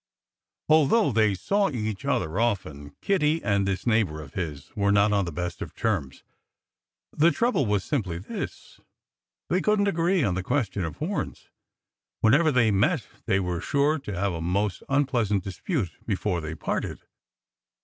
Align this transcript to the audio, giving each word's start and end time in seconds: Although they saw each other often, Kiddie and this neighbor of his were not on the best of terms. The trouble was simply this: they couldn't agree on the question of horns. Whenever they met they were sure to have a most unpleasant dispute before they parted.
Although 0.67 1.11
they 1.11 1.35
saw 1.35 1.69
each 1.69 2.05
other 2.05 2.39
often, 2.39 2.95
Kiddie 3.03 3.43
and 3.43 3.67
this 3.67 3.85
neighbor 3.85 4.19
of 4.19 4.33
his 4.33 4.71
were 4.75 4.91
not 4.91 5.13
on 5.13 5.25
the 5.25 5.31
best 5.31 5.61
of 5.61 5.75
terms. 5.75 6.23
The 7.13 7.29
trouble 7.29 7.67
was 7.67 7.83
simply 7.83 8.17
this: 8.17 8.79
they 9.47 9.61
couldn't 9.61 9.87
agree 9.87 10.23
on 10.23 10.33
the 10.33 10.41
question 10.41 10.83
of 10.85 10.97
horns. 10.97 11.49
Whenever 12.19 12.51
they 12.51 12.71
met 12.71 13.05
they 13.27 13.39
were 13.39 13.61
sure 13.61 13.99
to 13.99 14.19
have 14.19 14.33
a 14.33 14.41
most 14.41 14.81
unpleasant 14.89 15.43
dispute 15.43 15.91
before 16.07 16.41
they 16.41 16.55
parted. 16.55 17.01